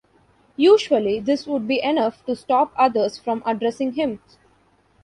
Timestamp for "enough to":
1.83-2.35